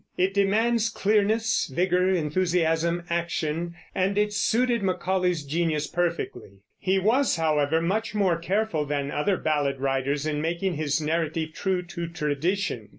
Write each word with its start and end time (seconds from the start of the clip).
It 0.17 0.33
demands 0.33 0.89
clearness, 0.89 1.67
vigor, 1.71 2.09
enthusiasm, 2.09 3.03
action; 3.07 3.75
and 3.93 4.17
it 4.17 4.33
suited 4.33 4.81
Macaulay's 4.81 5.43
genius 5.45 5.85
perfectly. 5.85 6.61
He 6.79 6.97
was, 6.97 7.35
however, 7.35 7.81
much 7.83 8.15
more 8.15 8.39
careful 8.39 8.83
than 8.83 9.11
other 9.11 9.37
ballad 9.37 9.79
writers 9.79 10.25
in 10.25 10.41
making 10.41 10.73
his 10.73 10.99
narrative 10.99 11.53
true 11.53 11.83
to 11.83 12.07
tradition. 12.07 12.89